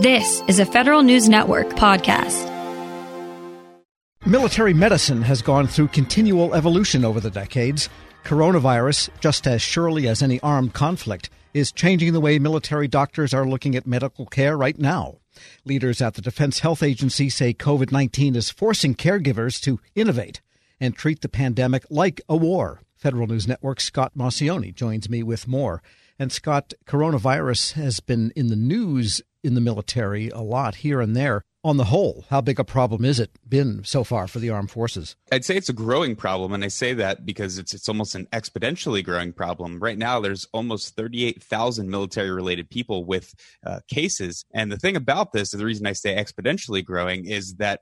This 0.00 0.42
is 0.48 0.58
a 0.58 0.64
Federal 0.64 1.02
News 1.02 1.28
Network 1.28 1.68
podcast. 1.72 2.48
Military 4.24 4.72
medicine 4.72 5.20
has 5.20 5.42
gone 5.42 5.66
through 5.66 5.88
continual 5.88 6.54
evolution 6.54 7.04
over 7.04 7.20
the 7.20 7.28
decades. 7.28 7.90
Coronavirus, 8.24 9.10
just 9.20 9.46
as 9.46 9.60
surely 9.60 10.08
as 10.08 10.22
any 10.22 10.40
armed 10.40 10.72
conflict, 10.72 11.28
is 11.52 11.70
changing 11.70 12.14
the 12.14 12.20
way 12.22 12.38
military 12.38 12.88
doctors 12.88 13.34
are 13.34 13.46
looking 13.46 13.76
at 13.76 13.86
medical 13.86 14.24
care 14.24 14.56
right 14.56 14.78
now. 14.78 15.18
Leaders 15.66 16.00
at 16.00 16.14
the 16.14 16.22
Defense 16.22 16.60
Health 16.60 16.82
Agency 16.82 17.28
say 17.28 17.52
COVID 17.52 17.92
19 17.92 18.36
is 18.36 18.48
forcing 18.48 18.94
caregivers 18.94 19.60
to 19.64 19.80
innovate 19.94 20.40
and 20.80 20.96
treat 20.96 21.20
the 21.20 21.28
pandemic 21.28 21.84
like 21.90 22.22
a 22.26 22.38
war. 22.38 22.80
Federal 22.96 23.26
News 23.26 23.46
Network's 23.46 23.84
Scott 23.84 24.12
Maucione 24.16 24.74
joins 24.74 25.10
me 25.10 25.22
with 25.22 25.46
more. 25.46 25.82
And 26.18 26.32
Scott, 26.32 26.72
coronavirus 26.86 27.72
has 27.72 28.00
been 28.00 28.30
in 28.36 28.48
the 28.48 28.56
news 28.56 29.20
in 29.42 29.54
the 29.54 29.60
military 29.60 30.28
a 30.28 30.40
lot 30.40 30.76
here 30.76 31.00
and 31.00 31.16
there. 31.16 31.44
On 31.62 31.76
the 31.76 31.84
whole, 31.84 32.24
how 32.30 32.40
big 32.40 32.58
a 32.58 32.64
problem 32.64 33.04
is 33.04 33.20
it 33.20 33.32
been 33.46 33.84
so 33.84 34.02
far 34.02 34.26
for 34.26 34.38
the 34.38 34.48
armed 34.48 34.70
forces? 34.70 35.14
I'd 35.30 35.44
say 35.44 35.58
it's 35.58 35.68
a 35.68 35.74
growing 35.74 36.16
problem, 36.16 36.54
and 36.54 36.64
I 36.64 36.68
say 36.68 36.94
that 36.94 37.26
because 37.26 37.58
it's 37.58 37.74
it's 37.74 37.86
almost 37.86 38.14
an 38.14 38.26
exponentially 38.32 39.04
growing 39.04 39.34
problem. 39.34 39.78
Right 39.78 39.98
now, 39.98 40.20
there's 40.20 40.46
almost 40.54 40.96
38,000 40.96 41.90
military-related 41.90 42.70
people 42.70 43.04
with 43.04 43.34
uh, 43.66 43.80
cases, 43.88 44.46
and 44.54 44.72
the 44.72 44.78
thing 44.78 44.96
about 44.96 45.32
this, 45.32 45.50
the 45.50 45.62
reason 45.62 45.86
I 45.86 45.92
say 45.92 46.16
exponentially 46.16 46.82
growing, 46.82 47.26
is 47.26 47.56
that 47.56 47.80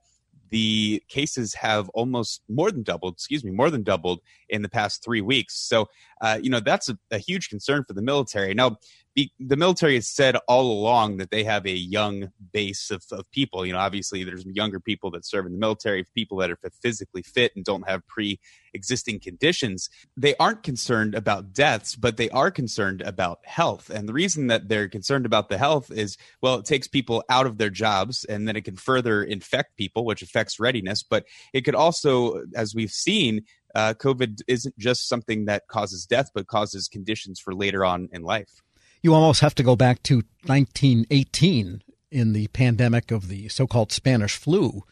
the 0.50 1.02
cases 1.08 1.54
have 1.54 1.88
almost 1.90 2.42
more 2.48 2.70
than 2.70 2.82
doubled, 2.82 3.14
excuse 3.14 3.44
me, 3.44 3.50
more 3.50 3.70
than 3.70 3.82
doubled 3.82 4.20
in 4.48 4.62
the 4.62 4.68
past 4.68 5.04
three 5.04 5.20
weeks. 5.20 5.54
So, 5.54 5.86
uh, 6.20 6.38
you 6.42 6.50
know, 6.50 6.60
that's 6.60 6.88
a, 6.88 6.98
a, 7.10 7.18
huge 7.18 7.48
concern 7.48 7.84
for 7.86 7.92
the 7.92 8.02
military. 8.02 8.54
Now, 8.54 8.78
be, 9.18 9.32
the 9.40 9.56
military 9.56 9.96
has 9.96 10.08
said 10.08 10.36
all 10.46 10.70
along 10.70 11.16
that 11.16 11.32
they 11.32 11.42
have 11.42 11.66
a 11.66 11.72
young 11.72 12.30
base 12.52 12.92
of, 12.92 13.02
of 13.10 13.28
people. 13.32 13.66
You 13.66 13.72
know, 13.72 13.80
obviously 13.80 14.22
there's 14.22 14.46
younger 14.46 14.78
people 14.78 15.10
that 15.10 15.26
serve 15.26 15.44
in 15.46 15.52
the 15.52 15.58
military, 15.58 16.06
people 16.14 16.38
that 16.38 16.52
are 16.52 16.58
physically 16.82 17.22
fit 17.22 17.50
and 17.56 17.64
don't 17.64 17.88
have 17.88 18.06
pre-existing 18.06 19.18
conditions. 19.18 19.90
They 20.16 20.36
aren't 20.36 20.62
concerned 20.62 21.16
about 21.16 21.52
deaths, 21.52 21.96
but 21.96 22.16
they 22.16 22.30
are 22.30 22.52
concerned 22.52 23.00
about 23.02 23.40
health. 23.44 23.90
And 23.90 24.08
the 24.08 24.12
reason 24.12 24.46
that 24.48 24.68
they're 24.68 24.88
concerned 24.88 25.26
about 25.26 25.48
the 25.48 25.58
health 25.58 25.90
is, 25.90 26.16
well, 26.40 26.54
it 26.56 26.64
takes 26.64 26.86
people 26.86 27.24
out 27.28 27.46
of 27.46 27.58
their 27.58 27.70
jobs 27.70 28.24
and 28.24 28.46
then 28.46 28.54
it 28.54 28.64
can 28.64 28.76
further 28.76 29.24
infect 29.24 29.76
people, 29.76 30.04
which 30.04 30.22
affects 30.22 30.60
readiness. 30.60 31.02
But 31.02 31.24
it 31.52 31.62
could 31.62 31.74
also, 31.74 32.44
as 32.54 32.72
we've 32.72 32.92
seen, 32.92 33.42
uh, 33.74 33.94
COVID 33.94 34.42
isn't 34.46 34.78
just 34.78 35.08
something 35.08 35.46
that 35.46 35.66
causes 35.66 36.06
death, 36.06 36.30
but 36.32 36.46
causes 36.46 36.86
conditions 36.86 37.40
for 37.40 37.52
later 37.52 37.84
on 37.84 38.08
in 38.12 38.22
life 38.22 38.62
you 39.02 39.14
almost 39.14 39.40
have 39.40 39.54
to 39.56 39.62
go 39.62 39.76
back 39.76 40.02
to 40.04 40.16
1918 40.46 41.82
in 42.10 42.32
the 42.32 42.48
pandemic 42.48 43.10
of 43.10 43.28
the 43.28 43.48
so 43.48 43.66
called 43.66 43.92
Spanish 43.92 44.36
flu, 44.36 44.82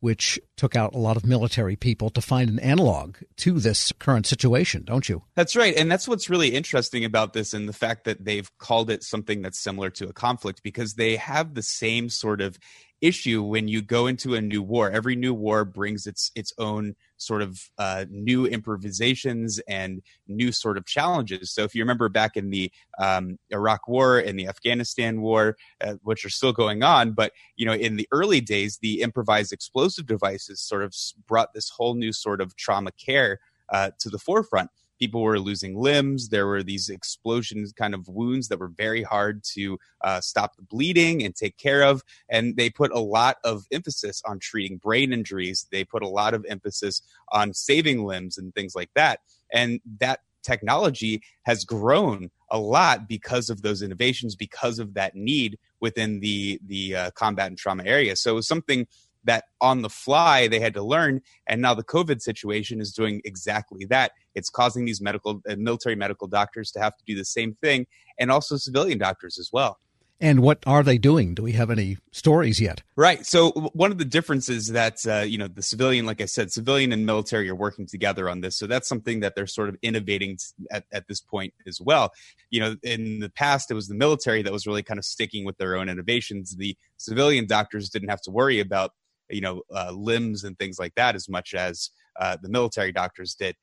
which 0.00 0.38
took 0.56 0.76
out 0.76 0.94
a 0.94 0.98
lot 0.98 1.16
of 1.16 1.24
military 1.24 1.74
people 1.74 2.10
to 2.10 2.20
find 2.20 2.50
an 2.50 2.58
analog 2.58 3.16
to 3.36 3.58
this 3.58 3.92
current 3.98 4.26
situation, 4.26 4.84
don't 4.84 5.08
you? 5.08 5.22
That's 5.34 5.56
right. 5.56 5.74
And 5.74 5.90
that's 5.90 6.06
what's 6.06 6.28
really 6.28 6.48
interesting 6.48 7.04
about 7.04 7.32
this 7.32 7.54
and 7.54 7.68
the 7.68 7.72
fact 7.72 8.04
that 8.04 8.24
they've 8.24 8.50
called 8.58 8.90
it 8.90 9.02
something 9.02 9.42
that's 9.42 9.58
similar 9.58 9.90
to 9.90 10.08
a 10.08 10.12
conflict 10.12 10.62
because 10.62 10.94
they 10.94 11.16
have 11.16 11.54
the 11.54 11.62
same 11.62 12.08
sort 12.08 12.40
of 12.40 12.58
issue 13.06 13.42
when 13.42 13.68
you 13.68 13.82
go 13.82 14.06
into 14.06 14.34
a 14.34 14.40
new 14.40 14.62
war. 14.62 14.90
Every 14.90 15.16
new 15.16 15.32
war 15.32 15.64
brings 15.64 16.06
its 16.06 16.30
its 16.34 16.52
own 16.58 16.96
sort 17.16 17.42
of 17.42 17.70
uh, 17.78 18.04
new 18.10 18.46
improvisations 18.46 19.58
and 19.68 20.02
new 20.26 20.52
sort 20.52 20.76
of 20.76 20.84
challenges. 20.84 21.50
So 21.50 21.62
if 21.62 21.74
you 21.74 21.82
remember 21.82 22.08
back 22.08 22.36
in 22.36 22.50
the 22.50 22.70
um, 22.98 23.38
Iraq 23.50 23.88
War 23.88 24.18
and 24.18 24.38
the 24.38 24.48
Afghanistan 24.48 25.20
War, 25.20 25.56
uh, 25.80 25.94
which 26.02 26.24
are 26.24 26.30
still 26.30 26.52
going 26.52 26.82
on, 26.82 27.12
but 27.12 27.32
you 27.56 27.64
know 27.66 27.74
in 27.74 27.96
the 27.96 28.08
early 28.12 28.40
days, 28.40 28.78
the 28.82 29.00
improvised 29.00 29.52
explosive 29.52 30.06
devices 30.06 30.60
sort 30.60 30.82
of 30.82 30.94
brought 31.26 31.54
this 31.54 31.70
whole 31.70 31.94
new 31.94 32.12
sort 32.12 32.40
of 32.40 32.56
trauma 32.56 32.90
care 32.92 33.38
uh, 33.70 33.90
to 33.98 34.08
the 34.08 34.18
forefront 34.18 34.70
people 34.98 35.22
were 35.22 35.38
losing 35.38 35.76
limbs. 35.76 36.28
There 36.28 36.46
were 36.46 36.62
these 36.62 36.88
explosions, 36.88 37.72
kind 37.72 37.94
of 37.94 38.08
wounds 38.08 38.48
that 38.48 38.58
were 38.58 38.68
very 38.68 39.02
hard 39.02 39.44
to 39.54 39.78
uh, 40.02 40.20
stop 40.20 40.56
the 40.56 40.62
bleeding 40.62 41.22
and 41.22 41.34
take 41.34 41.56
care 41.56 41.82
of. 41.82 42.02
And 42.30 42.56
they 42.56 42.70
put 42.70 42.92
a 42.92 43.00
lot 43.00 43.36
of 43.44 43.66
emphasis 43.72 44.22
on 44.26 44.38
treating 44.38 44.78
brain 44.78 45.12
injuries. 45.12 45.66
They 45.70 45.84
put 45.84 46.02
a 46.02 46.08
lot 46.08 46.34
of 46.34 46.44
emphasis 46.48 47.02
on 47.32 47.54
saving 47.54 48.04
limbs 48.04 48.38
and 48.38 48.54
things 48.54 48.74
like 48.74 48.90
that. 48.94 49.20
And 49.52 49.80
that 50.00 50.20
technology 50.42 51.20
has 51.42 51.64
grown 51.64 52.30
a 52.50 52.58
lot 52.58 53.08
because 53.08 53.50
of 53.50 53.62
those 53.62 53.82
innovations, 53.82 54.36
because 54.36 54.78
of 54.78 54.94
that 54.94 55.16
need 55.16 55.58
within 55.80 56.20
the 56.20 56.60
the 56.66 56.94
uh, 56.94 57.10
combat 57.12 57.48
and 57.48 57.58
trauma 57.58 57.82
area. 57.84 58.14
So 58.14 58.32
it 58.32 58.34
was 58.34 58.48
something 58.48 58.86
that 59.26 59.44
on 59.60 59.82
the 59.82 59.90
fly 59.90 60.48
they 60.48 60.60
had 60.60 60.74
to 60.74 60.82
learn 60.82 61.20
and 61.46 61.60
now 61.60 61.74
the 61.74 61.84
covid 61.84 62.20
situation 62.20 62.80
is 62.80 62.92
doing 62.92 63.20
exactly 63.24 63.84
that 63.84 64.12
it's 64.34 64.50
causing 64.50 64.84
these 64.84 65.00
medical 65.00 65.40
uh, 65.48 65.56
military 65.56 65.94
medical 65.94 66.26
doctors 66.26 66.70
to 66.70 66.80
have 66.80 66.96
to 66.96 67.04
do 67.04 67.14
the 67.14 67.24
same 67.24 67.54
thing 67.62 67.86
and 68.18 68.30
also 68.30 68.56
civilian 68.56 68.98
doctors 68.98 69.38
as 69.38 69.50
well 69.52 69.78
and 70.20 70.40
what 70.40 70.62
are 70.66 70.82
they 70.82 70.96
doing? 70.96 71.34
Do 71.34 71.42
we 71.42 71.52
have 71.52 71.70
any 71.70 71.98
stories 72.10 72.58
yet? 72.58 72.82
Right. 72.96 73.26
So 73.26 73.50
one 73.50 73.92
of 73.92 73.98
the 73.98 74.04
differences 74.04 74.68
that 74.68 75.06
uh, 75.06 75.20
you 75.20 75.36
know 75.36 75.48
the 75.48 75.62
civilian, 75.62 76.06
like 76.06 76.22
I 76.22 76.24
said, 76.24 76.50
civilian 76.50 76.92
and 76.92 77.04
military 77.04 77.48
are 77.50 77.54
working 77.54 77.86
together 77.86 78.30
on 78.30 78.40
this. 78.40 78.56
So 78.56 78.66
that's 78.66 78.88
something 78.88 79.20
that 79.20 79.34
they're 79.34 79.46
sort 79.46 79.68
of 79.68 79.76
innovating 79.82 80.38
at, 80.70 80.84
at 80.90 81.06
this 81.06 81.20
point 81.20 81.52
as 81.66 81.80
well. 81.80 82.12
You 82.50 82.60
know, 82.60 82.76
in 82.82 83.20
the 83.20 83.28
past, 83.28 83.70
it 83.70 83.74
was 83.74 83.88
the 83.88 83.94
military 83.94 84.42
that 84.42 84.52
was 84.52 84.66
really 84.66 84.82
kind 84.82 84.98
of 84.98 85.04
sticking 85.04 85.44
with 85.44 85.58
their 85.58 85.76
own 85.76 85.88
innovations. 85.88 86.56
The 86.56 86.76
civilian 86.96 87.46
doctors 87.46 87.90
didn't 87.90 88.08
have 88.08 88.22
to 88.22 88.30
worry 88.30 88.58
about 88.58 88.92
you 89.30 89.40
know 89.40 89.62
uh, 89.74 89.90
limbs 89.92 90.44
and 90.44 90.58
things 90.58 90.78
like 90.78 90.94
that 90.94 91.14
as 91.14 91.28
much 91.28 91.54
as 91.54 91.90
uh, 92.20 92.36
the 92.42 92.48
military 92.48 92.92
doctors 92.92 93.34
did. 93.34 93.56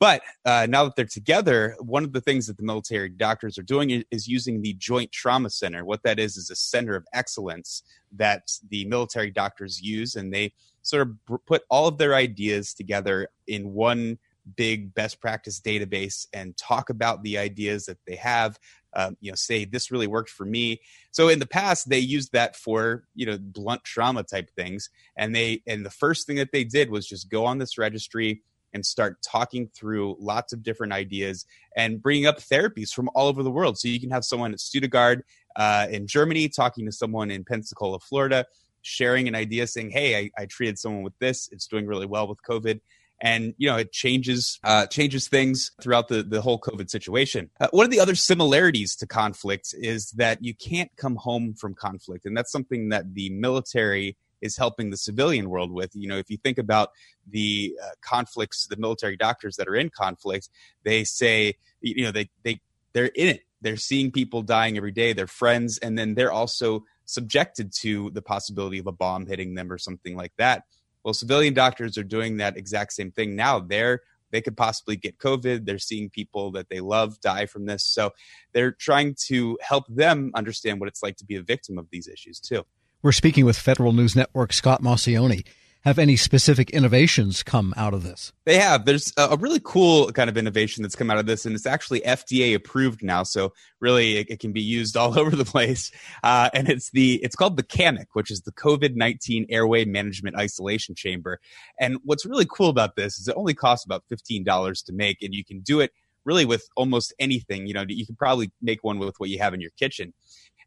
But 0.00 0.22
uh, 0.46 0.66
now 0.68 0.84
that 0.84 0.96
they're 0.96 1.04
together, 1.04 1.76
one 1.78 2.04
of 2.04 2.12
the 2.14 2.22
things 2.22 2.46
that 2.46 2.56
the 2.56 2.62
military 2.62 3.10
doctors 3.10 3.58
are 3.58 3.62
doing 3.62 4.02
is 4.10 4.26
using 4.26 4.62
the 4.62 4.72
Joint 4.74 5.12
Trauma 5.12 5.50
Center. 5.50 5.84
What 5.84 6.02
that 6.04 6.18
is 6.18 6.38
is 6.38 6.48
a 6.48 6.56
center 6.56 6.96
of 6.96 7.06
excellence 7.12 7.82
that 8.16 8.50
the 8.70 8.86
military 8.86 9.30
doctors 9.30 9.82
use, 9.82 10.16
and 10.16 10.32
they 10.32 10.54
sort 10.80 11.06
of 11.06 11.40
put 11.46 11.62
all 11.68 11.86
of 11.86 11.98
their 11.98 12.14
ideas 12.14 12.72
together 12.72 13.28
in 13.46 13.74
one 13.74 14.18
big 14.56 14.94
best 14.94 15.20
practice 15.20 15.60
database 15.60 16.26
and 16.32 16.56
talk 16.56 16.88
about 16.88 17.22
the 17.22 17.36
ideas 17.36 17.84
that 17.84 17.98
they 18.06 18.16
have 18.16 18.58
um, 18.94 19.16
you 19.20 19.30
know 19.30 19.36
say 19.36 19.64
this 19.64 19.90
really 19.90 20.06
worked 20.06 20.30
for 20.30 20.44
me. 20.44 20.80
So 21.10 21.28
in 21.28 21.38
the 21.38 21.46
past 21.46 21.88
they 21.88 21.98
used 21.98 22.32
that 22.32 22.56
for 22.56 23.04
you 23.14 23.26
know 23.26 23.38
blunt 23.40 23.84
trauma 23.84 24.22
type 24.22 24.50
things 24.50 24.90
and 25.16 25.34
they 25.34 25.62
and 25.66 25.84
the 25.84 25.90
first 25.90 26.26
thing 26.26 26.36
that 26.36 26.52
they 26.52 26.64
did 26.64 26.90
was 26.90 27.06
just 27.06 27.30
go 27.30 27.44
on 27.44 27.58
this 27.58 27.78
registry 27.78 28.42
and 28.72 28.86
start 28.86 29.18
talking 29.22 29.68
through 29.74 30.16
lots 30.20 30.52
of 30.52 30.62
different 30.62 30.92
ideas 30.92 31.44
and 31.76 32.00
bringing 32.00 32.26
up 32.26 32.38
therapies 32.38 32.90
from 32.92 33.10
all 33.16 33.26
over 33.26 33.42
the 33.42 33.50
world. 33.50 33.76
So 33.76 33.88
you 33.88 33.98
can 33.98 34.10
have 34.10 34.24
someone 34.24 34.52
at 34.52 34.60
stuttgart 34.60 35.24
uh, 35.56 35.86
in 35.90 36.06
germany 36.06 36.48
talking 36.48 36.86
to 36.86 36.92
someone 36.92 37.30
in 37.30 37.44
pensacola 37.44 37.98
florida 37.98 38.46
sharing 38.82 39.28
an 39.28 39.34
idea 39.34 39.66
saying 39.66 39.90
hey 39.90 40.16
I, 40.16 40.42
I 40.42 40.46
treated 40.46 40.78
someone 40.78 41.02
with 41.02 41.18
this. 41.18 41.48
It's 41.52 41.66
doing 41.66 41.86
really 41.86 42.06
well 42.06 42.28
with 42.28 42.38
covid 42.48 42.80
and 43.20 43.54
you 43.58 43.68
know 43.68 43.76
it 43.76 43.92
changes 43.92 44.58
uh, 44.64 44.86
changes 44.86 45.28
things 45.28 45.72
throughout 45.82 46.08
the 46.08 46.22
the 46.22 46.40
whole 46.40 46.60
COVID 46.60 46.90
situation. 46.90 47.50
Uh, 47.60 47.68
one 47.70 47.84
of 47.84 47.90
the 47.90 48.00
other 48.00 48.14
similarities 48.14 48.96
to 48.96 49.06
conflict 49.06 49.74
is 49.78 50.10
that 50.12 50.42
you 50.42 50.54
can't 50.54 50.90
come 50.96 51.16
home 51.16 51.54
from 51.54 51.74
conflict, 51.74 52.24
and 52.24 52.36
that's 52.36 52.52
something 52.52 52.88
that 52.88 53.14
the 53.14 53.30
military 53.30 54.16
is 54.40 54.56
helping 54.56 54.90
the 54.90 54.96
civilian 54.96 55.50
world 55.50 55.70
with. 55.70 55.90
You 55.94 56.08
know, 56.08 56.16
if 56.16 56.30
you 56.30 56.38
think 56.38 56.58
about 56.58 56.90
the 57.28 57.76
uh, 57.82 57.90
conflicts, 58.00 58.66
the 58.66 58.76
military 58.76 59.16
doctors 59.16 59.56
that 59.56 59.68
are 59.68 59.76
in 59.76 59.90
conflict, 59.90 60.48
they 60.84 61.04
say, 61.04 61.56
you 61.80 62.04
know, 62.04 62.12
they 62.12 62.30
they 62.42 62.60
they're 62.92 63.06
in 63.06 63.28
it. 63.28 63.42
They're 63.62 63.76
seeing 63.76 64.10
people 64.10 64.40
dying 64.42 64.78
every 64.78 64.92
day. 64.92 65.12
They're 65.12 65.26
friends, 65.26 65.78
and 65.78 65.98
then 65.98 66.14
they're 66.14 66.32
also 66.32 66.84
subjected 67.04 67.72
to 67.80 68.10
the 68.10 68.22
possibility 68.22 68.78
of 68.78 68.86
a 68.86 68.92
bomb 68.92 69.26
hitting 69.26 69.54
them 69.54 69.70
or 69.70 69.78
something 69.78 70.16
like 70.16 70.32
that. 70.38 70.62
Well, 71.04 71.14
civilian 71.14 71.54
doctors 71.54 71.96
are 71.96 72.04
doing 72.04 72.38
that 72.38 72.56
exact 72.56 72.92
same 72.92 73.10
thing 73.10 73.36
now. 73.36 73.60
They're 73.60 74.00
they 74.30 74.40
could 74.40 74.56
possibly 74.56 74.96
get 74.96 75.18
COVID. 75.18 75.66
They're 75.66 75.78
seeing 75.78 76.08
people 76.08 76.52
that 76.52 76.68
they 76.68 76.80
love 76.80 77.20
die 77.20 77.46
from 77.46 77.66
this. 77.66 77.84
So 77.84 78.12
they're 78.52 78.72
trying 78.72 79.16
to 79.26 79.58
help 79.60 79.84
them 79.88 80.30
understand 80.34 80.80
what 80.80 80.88
it's 80.88 81.02
like 81.02 81.16
to 81.16 81.24
be 81.24 81.36
a 81.36 81.42
victim 81.42 81.78
of 81.78 81.88
these 81.90 82.06
issues 82.06 82.38
too. 82.38 82.64
We're 83.02 83.12
speaking 83.12 83.44
with 83.44 83.58
Federal 83.58 83.92
News 83.92 84.14
Network 84.14 84.52
Scott 84.52 84.82
Maucione 84.82 85.46
have 85.82 85.98
any 85.98 86.16
specific 86.16 86.70
innovations 86.70 87.42
come 87.42 87.72
out 87.76 87.94
of 87.94 88.02
this? 88.02 88.32
They 88.44 88.58
have. 88.58 88.84
There's 88.84 89.12
a 89.16 89.36
really 89.36 89.60
cool 89.62 90.12
kind 90.12 90.28
of 90.28 90.36
innovation 90.36 90.82
that's 90.82 90.96
come 90.96 91.10
out 91.10 91.18
of 91.18 91.26
this, 91.26 91.46
and 91.46 91.54
it's 91.54 91.66
actually 91.66 92.00
FDA 92.00 92.54
approved 92.54 93.02
now. 93.02 93.22
So 93.22 93.52
really, 93.80 94.18
it, 94.18 94.30
it 94.30 94.40
can 94.40 94.52
be 94.52 94.60
used 94.60 94.96
all 94.98 95.18
over 95.18 95.34
the 95.34 95.44
place. 95.44 95.90
Uh, 96.22 96.50
and 96.54 96.68
it's 96.68 96.90
the 96.90 97.14
it's 97.22 97.36
called 97.36 97.56
the 97.56 97.62
CAMIC, 97.62 98.06
which 98.12 98.30
is 98.30 98.42
the 98.42 98.52
COVID 98.52 98.94
nineteen 98.94 99.46
Airway 99.48 99.84
Management 99.84 100.36
Isolation 100.36 100.94
Chamber. 100.94 101.40
And 101.78 101.98
what's 102.04 102.26
really 102.26 102.46
cool 102.46 102.68
about 102.68 102.96
this 102.96 103.18
is 103.18 103.28
it 103.28 103.34
only 103.36 103.54
costs 103.54 103.84
about 103.84 104.04
fifteen 104.08 104.44
dollars 104.44 104.82
to 104.82 104.92
make, 104.92 105.22
and 105.22 105.34
you 105.34 105.44
can 105.44 105.60
do 105.60 105.80
it 105.80 105.92
really 106.24 106.44
with 106.44 106.68
almost 106.76 107.14
anything. 107.18 107.66
You 107.66 107.74
know, 107.74 107.84
you 107.88 108.04
can 108.06 108.16
probably 108.16 108.52
make 108.60 108.84
one 108.84 108.98
with 108.98 109.14
what 109.18 109.30
you 109.30 109.38
have 109.38 109.54
in 109.54 109.60
your 109.60 109.70
kitchen 109.78 110.12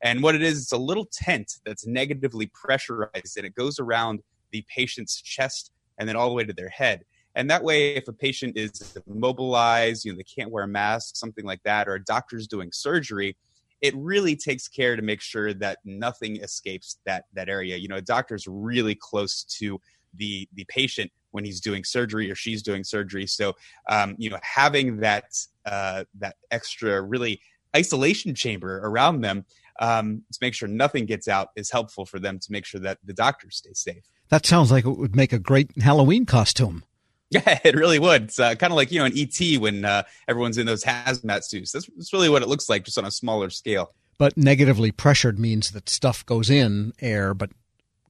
And 0.02 0.22
what 0.22 0.36
it 0.36 0.42
is, 0.42 0.62
it's 0.62 0.72
a 0.72 0.78
little 0.78 1.08
tent 1.12 1.54
that's 1.66 1.88
negatively 1.88 2.48
pressurized 2.48 3.38
and 3.38 3.46
it 3.46 3.56
goes 3.56 3.80
around 3.80 4.20
the 4.54 4.64
patient's 4.74 5.22
chest 5.22 5.72
and 5.98 6.08
then 6.08 6.16
all 6.16 6.30
the 6.30 6.36
way 6.36 6.46
to 6.46 6.54
their 6.54 6.70
head. 6.70 7.04
And 7.36 7.50
that 7.50 7.64
way, 7.64 7.96
if 7.96 8.08
a 8.08 8.14
patient 8.14 8.58
is 8.58 8.96
immobilized, 9.08 10.06
you 10.06 10.12
know, 10.12 10.18
they 10.18 10.24
can't 10.24 10.52
wear 10.52 10.64
a 10.64 10.68
mask, 10.68 11.16
something 11.16 11.46
like 11.46 11.62
that, 11.64 11.88
or 11.88 11.96
a 11.96 12.04
doctor's 12.04 12.48
doing 12.48 12.72
surgery, 12.72 13.36
it 13.82 13.94
really 13.98 14.36
takes 14.36 14.68
care 14.68 14.96
to 14.96 15.02
make 15.02 15.20
sure 15.20 15.54
that 15.56 15.80
nothing 15.84 16.38
escapes 16.38 17.00
that 17.06 17.26
that 17.34 17.50
area. 17.50 17.76
You 17.76 17.88
know, 17.88 17.98
a 17.98 18.02
doctor's 18.02 18.48
really 18.48 18.96
close 18.96 19.44
to 19.60 19.80
the 20.16 20.48
the 20.54 20.66
patient 20.70 21.12
when 21.32 21.44
he's 21.44 21.60
doing 21.60 21.84
surgery 21.84 22.30
or 22.32 22.36
she's 22.36 22.62
doing 22.62 22.84
surgery. 22.84 23.26
So, 23.26 23.54
um, 23.90 24.16
you 24.20 24.30
know, 24.30 24.40
having 24.42 24.98
that 24.98 25.26
uh, 25.66 26.04
that 26.20 26.36
extra 26.52 27.02
really 27.02 27.42
isolation 27.76 28.36
chamber 28.36 28.82
around 28.84 29.22
them 29.22 29.44
um, 29.80 30.24
to 30.32 30.40
make 30.42 30.54
sure 30.54 30.68
nothing 30.68 31.06
gets 31.06 31.28
out 31.28 31.50
is 31.56 31.72
helpful 31.72 32.06
for 32.06 32.20
them 32.20 32.40
to 32.40 32.52
make 32.52 32.66
sure 32.66 32.80
that 32.82 33.00
the 33.04 33.14
doctors 33.14 33.58
stay 33.58 33.74
safe. 33.74 34.04
That 34.30 34.46
sounds 34.46 34.72
like 34.72 34.86
it 34.86 34.98
would 34.98 35.16
make 35.16 35.34
a 35.34 35.40
great 35.40 35.72
Halloween 35.82 36.26
costume. 36.26 36.84
Yeah, 37.30 37.60
it 37.64 37.74
really 37.74 37.98
would. 37.98 38.26
It's 38.26 38.40
uh, 38.40 38.54
kind 38.54 38.72
of 38.72 38.78
like 38.78 38.92
you 38.92 39.00
know 39.00 39.06
an 39.06 39.14
ET 39.18 39.58
when 39.60 39.86
uh, 39.86 40.04
everyone's 40.28 40.60
in 40.60 40.68
those 40.68 40.84
hazmat 40.84 41.44
suits. 41.44 41.72
That's, 41.72 41.88
that's 41.96 42.14
really 42.14 42.30
what 42.30 42.44
it 42.44 42.48
looks 42.48 42.70
like, 42.70 42.86
just 42.86 43.00
on 43.00 43.06
a 43.06 43.12
smaller 43.12 43.50
scale. 43.50 43.92
But 44.20 44.38
negatively 44.38 44.92
pressured 44.92 45.40
means 45.40 45.72
that 45.72 45.90
stuff 45.90 46.24
goes 46.28 46.52
in 46.52 46.94
air, 47.02 47.34
but 47.34 47.50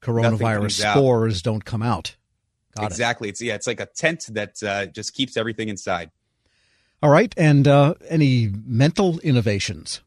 coronavirus 0.01 0.92
spores 0.92 1.38
out. 1.38 1.44
don't 1.44 1.63
come 1.63 1.81
out. 1.81 2.18
Got 2.75 2.88
exactly. 2.92 3.30
It. 3.30 3.31
It's 3.31 3.42
yeah, 3.42 3.56
it's 3.56 3.68
like 3.68 3.80
a 3.80 3.86
tent 3.86 4.25
that 4.31 4.62
uh, 4.62 4.88
just 4.88 5.13
keeps 5.13 5.38
everything 5.38 5.69
inside. 5.69 6.12
All 7.01 7.09
right, 7.09 7.33
and 7.38 7.68
uh, 7.68 7.94
any 8.09 8.51
mental 8.66 9.19
innovations? 9.19 10.01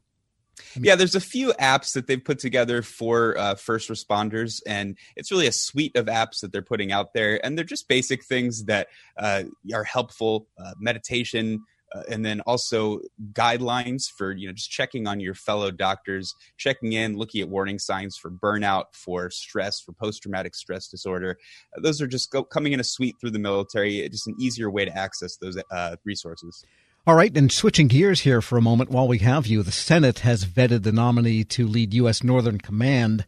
Yeah, 0.75 0.95
there's 0.95 1.15
a 1.15 1.21
few 1.21 1.53
apps 1.53 1.93
that 1.93 2.07
they've 2.07 2.23
put 2.23 2.39
together 2.39 2.81
for 2.81 3.37
uh, 3.37 3.55
first 3.55 3.89
responders, 3.89 4.61
and 4.65 4.97
it's 5.15 5.31
really 5.31 5.47
a 5.47 5.51
suite 5.51 5.95
of 5.95 6.07
apps 6.07 6.41
that 6.41 6.51
they're 6.51 6.61
putting 6.61 6.91
out 6.91 7.13
there, 7.13 7.43
and 7.45 7.57
they're 7.57 7.65
just 7.65 7.87
basic 7.87 8.23
things 8.23 8.65
that 8.65 8.87
uh, 9.17 9.43
are 9.73 9.83
helpful. 9.83 10.47
Uh, 10.59 10.73
meditation, 10.79 11.61
uh, 11.95 12.03
and 12.09 12.25
then 12.25 12.41
also 12.41 12.99
guidelines 13.31 14.03
for 14.09 14.31
you 14.31 14.47
know 14.47 14.53
just 14.53 14.69
checking 14.69 15.07
on 15.07 15.19
your 15.19 15.33
fellow 15.33 15.71
doctors 15.71 16.33
checking 16.57 16.93
in 16.93 17.17
looking 17.17 17.41
at 17.41 17.49
warning 17.49 17.79
signs 17.79 18.17
for 18.17 18.29
burnout 18.29 18.85
for 18.91 19.29
stress 19.29 19.79
for 19.79 19.93
post-traumatic 19.93 20.53
stress 20.53 20.87
disorder 20.87 21.37
those 21.81 22.01
are 22.01 22.07
just 22.07 22.29
go, 22.31 22.43
coming 22.43 22.73
in 22.73 22.79
a 22.79 22.83
suite 22.83 23.15
through 23.19 23.31
the 23.31 23.39
military 23.39 23.99
it's 23.99 24.15
just 24.15 24.27
an 24.27 24.35
easier 24.39 24.69
way 24.69 24.83
to 24.85 24.97
access 24.97 25.37
those 25.37 25.57
uh, 25.71 25.95
resources 26.03 26.65
all 27.07 27.15
right, 27.15 27.35
and 27.37 27.49
switching 27.49 27.87
gears 27.87 28.19
here 28.19 28.41
for 28.41 28.57
a 28.57 28.61
moment 28.61 28.89
while 28.89 29.07
we 29.07 29.19
have 29.19 29.47
you, 29.47 29.63
the 29.63 29.71
Senate 29.71 30.19
has 30.19 30.43
vetted 30.43 30.83
the 30.83 30.91
nominee 30.91 31.45
to 31.45 31.65
lead 31.65 31.93
U.S. 31.93 32.21
Northern 32.21 32.57
Command, 32.57 33.25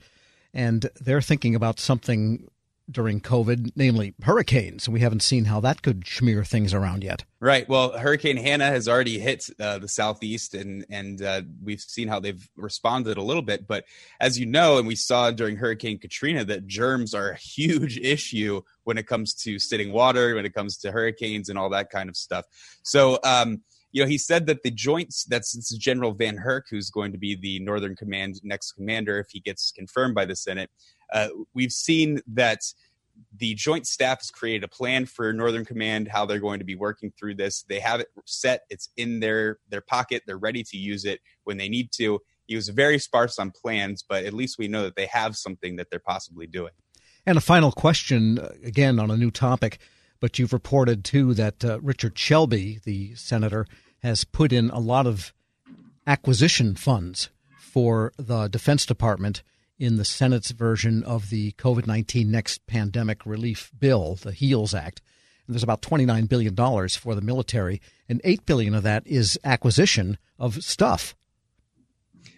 and 0.54 0.90
they're 1.00 1.22
thinking 1.22 1.56
about 1.56 1.80
something 1.80 2.46
during 2.92 3.22
COVID, 3.22 3.72
namely 3.76 4.14
hurricanes. 4.24 4.90
We 4.90 5.00
haven't 5.00 5.22
seen 5.22 5.46
how 5.46 5.60
that 5.62 5.82
could 5.82 6.08
smear 6.08 6.44
things 6.44 6.74
around 6.74 7.04
yet. 7.04 7.24
Right. 7.40 7.68
Well, 7.70 7.98
Hurricane 7.98 8.38
Hanna 8.38 8.66
has 8.66 8.88
already 8.88 9.20
hit 9.20 9.50
uh, 9.60 9.80
the 9.80 9.88
southeast, 9.88 10.56
and 10.56 10.86
and 10.90 11.22
uh, 11.22 11.42
we've 11.64 11.82
seen 11.82 12.08
how 12.08 12.20
they've 12.20 12.50
responded 12.56 13.18
a 13.18 13.24
little 13.24 13.42
bit. 13.42 13.68
But 13.68 13.86
as 14.20 14.40
you 14.40 14.46
know, 14.46 14.78
and 14.78 14.88
we 14.88 14.96
saw 14.96 15.32
during 15.32 15.56
Hurricane 15.56 16.00
Katrina, 16.00 16.44
that 16.46 16.68
germs 16.68 17.14
are 17.14 17.30
a 17.30 17.38
huge 17.38 17.98
issue 17.98 18.62
when 18.84 18.98
it 18.98 19.08
comes 19.08 19.34
to 19.36 19.60
sitting 19.60 19.92
water, 19.92 20.36
when 20.36 20.46
it 20.46 20.54
comes 20.54 20.78
to 20.78 20.92
hurricanes, 20.92 21.50
and 21.50 21.58
all 21.58 21.70
that 21.70 21.90
kind 21.90 22.10
of 22.10 22.18
stuff. 22.18 22.46
So. 22.84 23.20
Um, 23.24 23.62
you 23.92 24.04
know, 24.04 24.08
he 24.08 24.18
said 24.20 24.46
that 24.46 24.62
the 24.64 24.70
joints, 24.72 25.24
that's 25.24 25.76
General 25.76 26.14
VanHerck, 26.14 26.64
who's 26.70 26.92
going 26.92 27.12
to 27.12 27.18
be 27.18 27.36
the 27.36 27.60
Northern 27.60 27.96
Command 27.96 28.40
next 28.44 28.74
commander 28.74 29.20
if 29.20 29.30
he 29.32 29.40
gets 29.40 29.72
confirmed 29.72 30.14
by 30.14 30.26
the 30.26 30.36
Senate. 30.36 30.70
Uh, 31.14 31.30
we've 31.54 31.72
seen 31.72 32.22
that 32.28 32.62
the 33.38 33.54
Joint 33.54 33.86
Staff 33.88 34.20
has 34.20 34.32
created 34.32 34.64
a 34.64 34.68
plan 34.68 35.06
for 35.06 35.32
Northern 35.34 35.66
Command, 35.66 36.08
how 36.08 36.26
they're 36.26 36.40
going 36.40 36.60
to 36.60 36.66
be 36.66 36.76
working 36.76 37.12
through 37.18 37.36
this. 37.36 37.64
They 37.64 37.80
have 37.80 38.00
it 38.00 38.08
set; 38.26 38.64
it's 38.70 38.90
in 38.98 39.20
their 39.20 39.60
their 39.70 39.82
pocket. 39.82 40.24
They're 40.26 40.38
ready 40.38 40.64
to 40.64 40.78
use 40.78 41.06
it 41.06 41.22
when 41.44 41.58
they 41.58 41.70
need 41.70 41.92
to. 41.94 42.22
He 42.48 42.56
was 42.56 42.70
very 42.70 42.98
sparse 42.98 43.38
on 43.38 43.52
plans, 43.52 44.04
but 44.08 44.26
at 44.26 44.34
least 44.34 44.58
we 44.58 44.68
know 44.68 44.84
that 44.84 44.96
they 44.96 45.06
have 45.08 45.38
something 45.38 45.76
that 45.76 45.90
they're 45.90 46.00
possibly 46.00 46.48
doing. 46.48 46.72
And 47.26 47.38
a 47.38 47.42
final 47.42 47.72
question, 47.72 48.40
uh, 48.40 48.54
again 48.64 49.00
on 49.00 49.12
a 49.12 49.18
new 49.18 49.30
topic, 49.30 49.78
but 50.20 50.40
you've 50.40 50.54
reported 50.54 51.04
too 51.04 51.34
that 51.36 51.64
uh, 51.64 51.80
Richard 51.82 52.18
Shelby, 52.18 52.80
the 52.84 53.14
senator, 53.16 53.68
has 54.02 54.24
put 54.24 54.52
in 54.52 54.70
a 54.72 54.80
lot 54.80 55.06
of 55.06 55.34
acquisition 56.08 56.76
funds 56.76 57.30
for 57.60 58.14
the 58.18 58.48
Defense 58.48 58.86
Department 58.86 59.44
in 59.80 59.96
the 59.96 60.06
Senate's 60.06 60.52
version 60.52 61.04
of 61.04 61.30
the 61.30 61.54
COVID 61.54 61.88
19 61.88 62.30
Next 62.30 62.68
Pandemic 62.68 63.26
Relief 63.26 63.72
Bill, 63.80 64.16
the 64.16 64.34
HEALS 64.34 64.74
Act. 64.74 65.02
And 65.48 65.56
there's 65.56 65.64
about 65.64 65.82
$29 65.82 66.30
billion 66.30 66.56
for 66.90 67.16
the 67.16 67.22
military, 67.22 67.82
and 68.08 68.22
8 68.24 68.46
billion 68.46 68.76
of 68.76 68.84
that 68.84 69.08
is 69.08 69.40
acquisition 69.44 70.18
of 70.38 70.64
stuff. 70.64 71.16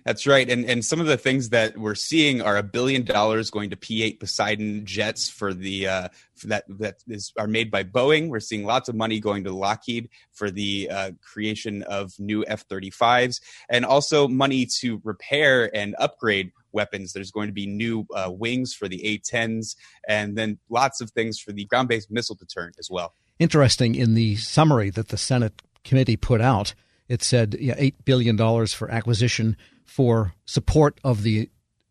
That's 0.06 0.26
right. 0.26 0.50
And 0.50 0.66
and 0.66 0.84
some 0.84 1.00
of 1.00 1.06
the 1.06 1.18
things 1.18 1.50
that 1.50 1.78
we're 1.78 1.96
seeing 1.96 2.42
are 2.42 2.58
a 2.58 2.64
billion 2.64 3.04
dollars 3.04 3.52
going 3.52 3.70
to 3.70 3.76
P8 3.76 4.20
Poseidon 4.20 4.86
jets 4.86 5.30
for 5.30 5.54
the 5.54 5.88
uh, 5.88 6.08
for 6.36 6.48
that 6.48 6.64
that 6.80 7.04
is 7.08 7.32
are 7.38 7.48
made 7.48 7.70
by 7.70 7.84
Boeing. 7.84 8.30
We're 8.30 8.40
seeing 8.40 8.66
lots 8.66 8.90
of 8.90 8.96
money 8.96 9.20
going 9.20 9.44
to 9.44 9.52
Lockheed 9.52 10.10
for 10.32 10.50
the 10.50 10.90
uh, 10.90 11.12
creation 11.22 11.84
of 11.84 12.20
new 12.20 12.44
F-35s, 12.48 13.42
and 13.70 13.86
also 13.86 14.28
money 14.28 14.66
to 14.80 15.02
repair 15.04 15.76
and 15.76 15.96
upgrade 16.00 16.52
weapons. 16.74 17.14
There's 17.14 17.32
going 17.32 17.48
to 17.48 17.54
be 17.54 17.68
new 17.68 18.06
uh, 18.16 18.32
wings 18.32 18.74
for 18.74 18.88
the 18.88 19.06
A-10s, 19.06 19.76
and 20.08 20.38
then 20.38 20.60
lots 20.70 21.02
of 21.02 21.12
things 21.12 21.40
for 21.40 21.52
the 21.52 21.66
ground-based 21.66 22.12
missile 22.12 22.36
deterrent 22.36 22.76
as 22.80 22.90
well. 22.90 23.14
Interesting. 23.40 23.96
In 23.96 24.14
the 24.14 24.36
summary 24.36 24.90
that 24.92 25.10
the 25.10 25.18
Senate 25.18 25.62
committee 25.84 26.18
put 26.18 26.42
out, 26.42 26.74
it 27.08 27.24
said 27.24 27.58
yeah, 27.60 27.76
eight 27.78 28.06
billion 28.06 28.36
dollars 28.36 28.74
for 28.74 28.90
acquisition 28.90 29.58
for 29.84 30.34
support 30.46 31.00
of 31.04 31.24
the 31.24 31.50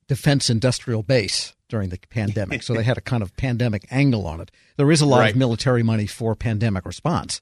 defense 0.09 0.49
industrial 0.49 1.03
base 1.03 1.55
during 1.69 1.88
the 1.91 1.99
pandemic. 2.11 2.62
so 2.62 2.75
they 2.75 2.82
had 2.82 2.99
a 2.99 3.03
kind 3.03 3.23
of 3.23 3.37
pandemic 3.37 3.87
angle 3.91 4.27
on 4.27 4.41
it. 4.41 4.50
There 4.77 4.91
is 4.91 5.00
a 5.00 5.06
lot 5.06 5.21
right. 5.21 5.31
of 5.31 5.37
military 5.37 5.82
money 5.82 6.06
for 6.06 6.35
pandemic 6.35 6.85
response, 6.85 7.41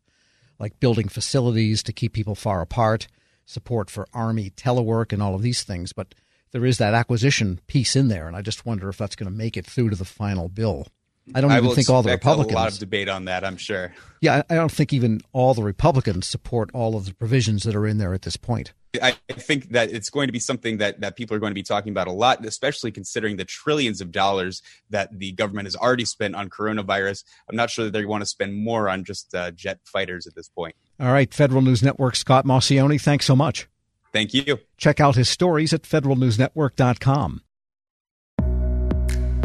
like 0.58 0.78
building 0.80 1.08
facilities 1.08 1.82
to 1.84 1.92
keep 1.92 2.12
people 2.12 2.34
far 2.34 2.60
apart, 2.60 3.08
support 3.46 3.90
for 3.90 4.06
army 4.12 4.50
telework, 4.50 5.12
and 5.12 5.22
all 5.22 5.34
of 5.34 5.42
these 5.42 5.62
things. 5.62 5.92
But 5.92 6.14
there 6.52 6.64
is 6.64 6.78
that 6.78 6.94
acquisition 6.94 7.60
piece 7.66 7.96
in 7.96 8.08
there, 8.08 8.26
and 8.26 8.36
I 8.36 8.42
just 8.42 8.66
wonder 8.66 8.88
if 8.88 8.96
that's 8.96 9.16
going 9.16 9.30
to 9.30 9.36
make 9.36 9.56
it 9.56 9.66
through 9.66 9.90
to 9.90 9.96
the 9.96 10.04
final 10.04 10.48
bill. 10.48 10.86
I 11.34 11.40
don't 11.40 11.50
I 11.50 11.58
even 11.58 11.70
think 11.70 11.90
all 11.90 12.02
the 12.02 12.10
Republicans. 12.10 12.52
A 12.52 12.56
lot 12.56 12.72
of 12.72 12.78
debate 12.78 13.08
on 13.08 13.26
that, 13.26 13.44
I'm 13.44 13.56
sure. 13.56 13.92
Yeah, 14.20 14.42
I 14.48 14.54
don't 14.54 14.72
think 14.72 14.92
even 14.92 15.20
all 15.32 15.54
the 15.54 15.62
Republicans 15.62 16.26
support 16.26 16.70
all 16.72 16.96
of 16.96 17.04
the 17.04 17.14
provisions 17.14 17.64
that 17.64 17.74
are 17.74 17.86
in 17.86 17.98
there 17.98 18.14
at 18.14 18.22
this 18.22 18.36
point. 18.36 18.72
I 19.02 19.12
think 19.28 19.70
that 19.72 19.92
it's 19.92 20.08
going 20.08 20.28
to 20.28 20.32
be 20.32 20.38
something 20.38 20.78
that, 20.78 21.00
that 21.00 21.14
people 21.14 21.36
are 21.36 21.38
going 21.38 21.50
to 21.50 21.54
be 21.54 21.62
talking 21.62 21.90
about 21.92 22.06
a 22.06 22.12
lot, 22.12 22.44
especially 22.44 22.90
considering 22.90 23.36
the 23.36 23.44
trillions 23.44 24.00
of 24.00 24.10
dollars 24.10 24.62
that 24.88 25.18
the 25.18 25.32
government 25.32 25.66
has 25.66 25.76
already 25.76 26.06
spent 26.06 26.34
on 26.34 26.48
coronavirus. 26.48 27.24
I'm 27.48 27.56
not 27.56 27.68
sure 27.68 27.84
that 27.84 27.92
they 27.92 28.06
want 28.06 28.22
to 28.22 28.26
spend 28.26 28.56
more 28.56 28.88
on 28.88 29.04
just 29.04 29.34
uh, 29.34 29.50
jet 29.50 29.80
fighters 29.84 30.26
at 30.26 30.34
this 30.34 30.48
point. 30.48 30.74
All 30.98 31.12
right, 31.12 31.32
Federal 31.32 31.60
News 31.60 31.82
Network 31.82 32.16
Scott 32.16 32.46
Maucione, 32.46 33.00
thanks 33.00 33.26
so 33.26 33.36
much. 33.36 33.68
Thank 34.12 34.34
you. 34.34 34.60
Check 34.76 35.00
out 35.00 35.16
his 35.16 35.28
stories 35.28 35.72
at 35.72 35.82
federalnewsnetwork.com. 35.82 37.42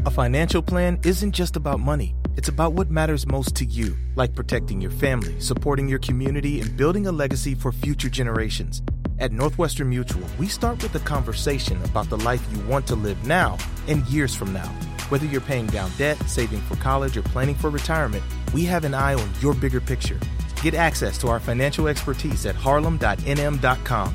A 0.06 0.12
financial 0.12 0.62
plan 0.62 1.00
isn't 1.06 1.32
just 1.32 1.56
about 1.56 1.80
money. 1.80 2.14
It's 2.36 2.50
about 2.50 2.74
what 2.74 2.90
matters 2.90 3.26
most 3.26 3.56
to 3.56 3.66
you, 3.66 3.96
like 4.16 4.36
protecting 4.36 4.82
your 4.82 4.92
family, 4.92 5.40
supporting 5.40 5.88
your 5.88 6.00
community, 6.00 6.60
and 6.60 6.76
building 6.76 7.08
a 7.08 7.12
legacy 7.12 7.56
for 7.56 7.72
future 7.72 8.10
generations. 8.10 8.82
At 9.20 9.32
Northwestern 9.32 9.90
Mutual, 9.90 10.28
we 10.38 10.48
start 10.48 10.82
with 10.84 10.96
a 10.96 11.00
conversation 11.00 11.82
about 11.84 12.10
the 12.10 12.18
life 12.18 12.46
you 12.52 12.60
want 12.66 12.88
to 12.88 12.96
live 12.96 13.26
now 13.26 13.58
and 13.88 14.06
years 14.08 14.36
from 14.36 14.52
now. 14.52 14.68
Whether 15.10 15.26
you're 15.26 15.42
paying 15.42 15.68
down 15.68 15.92
debt, 15.98 16.18
saving 16.28 16.62
for 16.62 16.76
college, 16.78 17.16
or 17.16 17.22
planning 17.22 17.56
for 17.56 17.70
retirement, 17.70 18.24
we 18.54 18.66
have 18.66 18.84
an 18.84 18.94
eye 18.94 19.14
on 19.14 19.30
your 19.40 19.54
bigger 19.54 19.80
picture. 19.80 20.20
Get 20.62 20.74
access 20.74 21.18
to 21.20 21.28
our 21.28 21.40
financial 21.40 21.88
expertise 21.88 22.46
at 22.46 22.56
harlem.nm.com. 22.56 24.14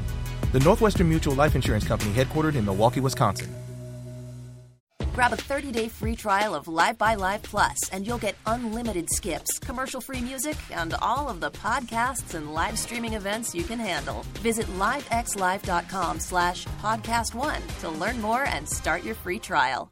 The 0.53 0.61
Northwestern 0.61 1.09
Mutual 1.09 1.35
Life 1.35 1.55
Insurance 1.55 1.87
Company, 1.87 2.13
headquartered 2.13 2.55
in 2.55 2.65
Milwaukee, 2.65 3.01
Wisconsin. 3.01 3.55
Grab 5.13 5.33
a 5.33 5.37
30-day 5.37 5.89
free 5.89 6.15
trial 6.15 6.55
of 6.55 6.67
LiveXLive 6.67 7.43
Plus, 7.43 7.77
and 7.91 8.07
you'll 8.07 8.19
get 8.19 8.37
unlimited 8.47 9.09
skips, 9.11 9.59
commercial-free 9.59 10.21
music, 10.21 10.57
and 10.71 10.95
all 11.03 11.29
of 11.29 11.41
the 11.41 11.51
podcasts 11.51 12.35
and 12.35 12.55
live 12.55 12.79
streaming 12.79 13.15
events 13.15 13.55
you 13.55 13.65
can 13.65 13.79
handle. 13.81 14.25
Visit 14.41 14.67
livexlive.com 14.79 16.21
slash 16.21 16.67
podcast 16.81 17.35
one 17.35 17.61
to 17.81 17.91
learn 17.91 18.21
more 18.21 18.45
and 18.45 18.67
start 18.67 19.03
your 19.03 19.17
free 19.17 19.41
trial. 19.41 19.91